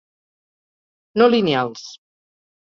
[1.23, 1.85] No lineals: